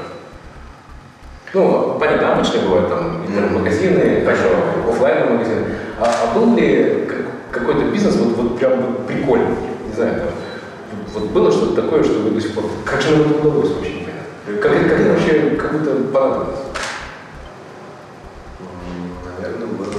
[1.55, 4.49] Ну, понятно, обычные бывают там интернет-магазины, хорошо,
[4.89, 5.67] офлайновые магазины.
[6.01, 7.09] А, а был ли
[7.51, 9.57] какой-то бизнес вот, вот прям вот прикольный?
[9.87, 10.29] Не знаю, там,
[11.13, 12.65] вот было что-то такое, что вы до сих пор...
[12.87, 14.63] Как же это удалось, вообще непонятно.
[14.63, 16.61] Как, как это вообще как будто понадобилось?
[18.61, 19.93] М, Наверное, было на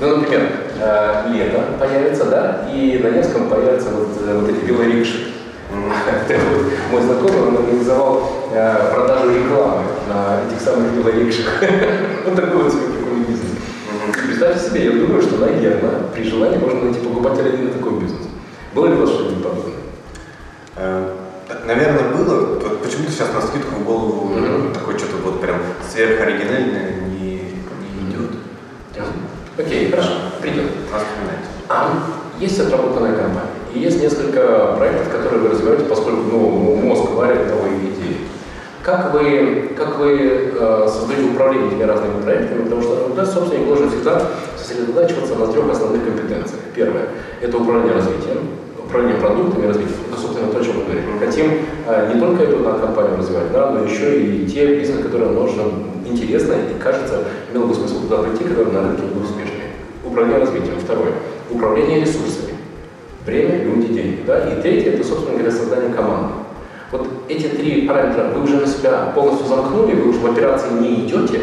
[0.00, 5.33] Ну, например, э, лето появится, да, и на Невском появятся вот, э, вот эти велорикши.
[6.90, 11.46] Мой знакомый, он организовал э, продажу рекламы на этих самых велорикшах.
[12.24, 13.50] Вот такой вот прикольный бизнес.
[14.26, 18.22] Представьте себе, я думаю, что, наверное, при желании можно найти покупателя и на такой бизнес.
[18.74, 19.74] Было ли у вас что-нибудь подобное?
[20.76, 21.14] Э,
[21.66, 22.56] Наверное, было.
[22.56, 24.72] Вот почему-то сейчас на скидку в голову Мгм.
[24.72, 25.56] такое что-то вот прям
[25.90, 28.30] сверхоригинальное не, не идет.
[29.58, 30.64] Окей, хорошо, придет.
[30.86, 31.48] Вспоминайте.
[31.68, 31.90] А
[32.40, 37.76] есть отработанная компания, и есть несколько проектов, которые вы развиваете, поскольку ну, мозг варит новые
[37.78, 38.16] идеи.
[38.82, 42.64] Как вы, как вы э, создаете управление этими разными проектами?
[42.64, 44.20] Потому что у нас собственник должен всегда
[44.58, 46.60] сосредотачиваться на трех основных компетенциях.
[46.74, 47.08] Первое–
[47.40, 48.48] это управление развитием,
[48.78, 49.98] управление продуктами и развитием.
[50.10, 51.04] Это, собственно, то, о чем мы говорим.
[51.14, 51.52] Мы хотим
[51.86, 55.64] э, не только эту да, компанию развивать, да, но еще и те бизнес, которые нужно
[56.06, 59.72] интересно и кажется, имело бы смысл туда прийти, которые на рынке будут успешнее.
[60.04, 60.78] Управление развитием.
[60.80, 61.12] Второе–
[61.50, 62.54] управление ресурсами.
[63.26, 64.22] Время, люди, деньги.
[64.26, 64.48] Да?
[64.50, 66.34] И третье– это, собственно говоря, создание команды.
[66.92, 71.06] Вот эти три параметра вы уже на себя полностью замкнули, вы уже в операции не
[71.06, 71.40] идете,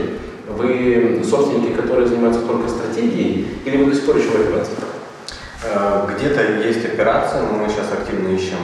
[0.48, 4.74] вы собственники, которые занимаются только стратегией, или вы до сих пор еще в операции?
[5.64, 8.58] Э, Где-то есть операция, но мы сейчас активно ищем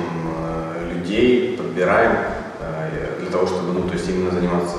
[1.07, 2.11] людей, подбираем
[2.59, 4.77] э, для того, чтобы, ну, то есть именно заниматься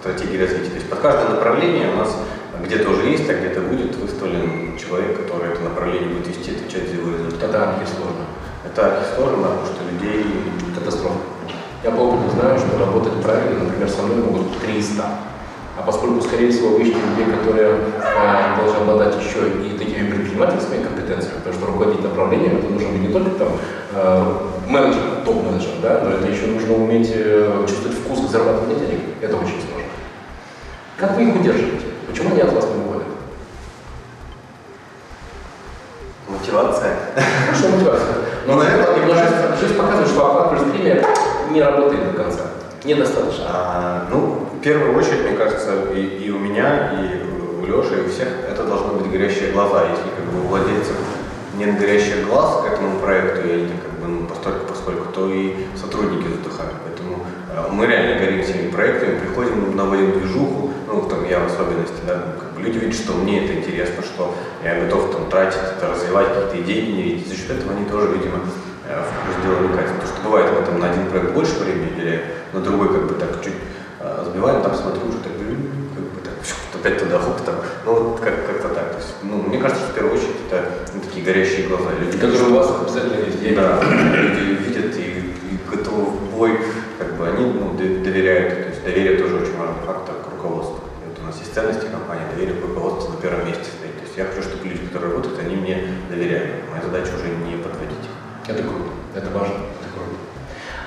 [0.00, 0.70] стратегией развития.
[0.70, 2.16] То есть под каждое направление у нас
[2.64, 6.96] где-то уже есть, а где-то будет выставлен человек, который это направление будет вести, отвечать за
[6.96, 7.50] его результат.
[7.50, 8.24] Это архи сложно.
[8.64, 10.26] Это архи сложно, потому что людей
[10.74, 11.18] Катастрофа.
[11.84, 15.02] Я по опыту знаю, что работать правильно, например, со мной могут 300.
[15.78, 20.84] А поскольку, скорее всего, вы ищете людей, которые э, должны обладать еще и такими предпринимательскими
[20.84, 23.48] компетенциями, потому что руководить направлением, это нужно быть не только там
[23.94, 29.00] э, менеджер, топ-менеджер, да, но это еще нужно уметь э, чувствовать вкус к зарабатыванию денег.
[29.20, 29.88] Это очень сложно.
[30.96, 31.86] Как вы их удерживаете?
[32.08, 32.92] Почему они от вас не уходят?
[36.52, 36.96] мотивация.
[37.46, 38.14] Хорошо, мотивация.
[38.46, 39.14] Но, Ну, наверное, мне
[39.60, 41.04] жизнь, показывает, что оклад плюс премия
[41.50, 42.40] не работает до конца.
[42.84, 43.44] Недостаточно.
[43.48, 48.06] А, ну, в первую очередь, мне кажется, и, и у меня, и у Леши, и
[48.06, 49.82] у всех это должны быть горящие глаза.
[49.82, 50.96] Если как бы у владельцев
[51.56, 56.28] нет горящих глаз этому проекту, и они как бы, ну, постольку, поскольку, то и сотрудники
[56.28, 56.74] задыхают.
[56.84, 62.00] Поэтому э, мы реально горим всеми проектами, приходим, наводим движуху, ну, там я в особенности,
[62.06, 64.34] да, ну, как бы люди видят, что мне это интересно, что
[64.64, 67.28] я готов там тратить, это, развивать какие-то идеи, генерить.
[67.28, 68.40] За счет этого они тоже, видимо,
[68.88, 69.04] э,
[69.44, 69.88] дела вникать.
[69.88, 73.14] Потому что бывает, мы там на один проект больше времени уделяем, на другой как бы
[73.14, 73.54] так чуть
[74.00, 76.34] э, сбиваем, там смотрю, уже так, как бы так,
[76.80, 77.56] опять туда, хоп, там.
[77.84, 78.81] Ну, вот как, как-то так.
[79.22, 81.90] Ну, мне кажется, что в первую очередь это ну, такие горящие глаза.
[81.98, 83.54] Люди, Которые у вас обязательно есть.
[83.54, 83.80] Да,
[84.16, 86.58] люди видят и, и готовы в бой,
[86.98, 88.54] как бы они ну, доверяют.
[88.54, 90.80] То есть доверие тоже очень важный фактор к руководству.
[91.06, 93.94] Вот у нас есть ценности компании, доверие к руководству на первом месте стоит.
[93.98, 95.78] То есть я хочу, чтобы люди, которые работают, они мне
[96.10, 96.64] доверяли.
[96.70, 98.02] Моя задача уже не подводить.
[98.02, 98.22] их.
[98.48, 100.16] Это круто, это важно, это круто.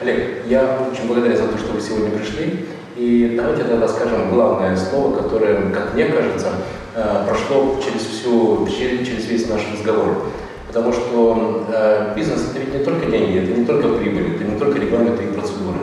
[0.01, 2.67] Олег, я очень благодарен за то, что вы сегодня пришли.
[2.95, 6.51] И давайте тогда скажем главное слово, которое, как мне кажется,
[6.96, 10.24] э, прошло через всю, через, через весь наш разговор.
[10.68, 14.60] Потому что э, бизнес это ведь не только деньги, это не только прибыль, это не
[14.60, 15.78] только регламенты и процедуры.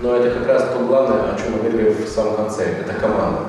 [0.00, 3.40] Но это как раз то главное, о чем мы говорили в самом конце, это команда.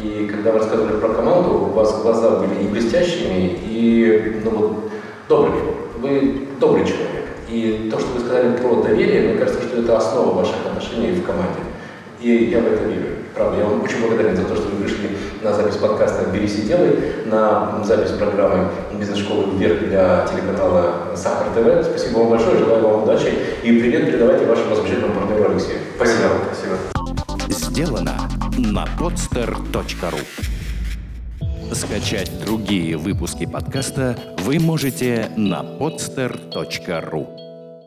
[0.00, 4.90] И когда вы рассказывали про команду, у вас глаза были и блестящими, и ну, вот,
[5.28, 5.60] добрыми.
[6.00, 7.24] Вы добрый человек.
[7.48, 11.24] И то, что вы сказали про доверие, мне кажется, что это основа ваших отношений в
[11.24, 11.60] команде.
[12.20, 13.06] И я в это верю.
[13.34, 15.08] Правда, я вам очень благодарен за то, что вы пришли
[15.44, 18.68] на запись подкаста «Берись и делай», на запись программы
[18.98, 21.84] бизнес-школы «Вверх» для телеканала «Сахар ТВ».
[21.84, 23.28] Спасибо вам большое, желаю вам удачи.
[23.62, 25.80] И привет передавайте вашему замечательному партнеру Алексею.
[25.96, 26.28] Спасибо.
[26.46, 26.76] Спасибо.
[27.48, 28.16] Сделано
[28.56, 30.20] на podster.ru
[31.74, 37.43] Скачать другие выпуски подкаста вы можете на podster.ru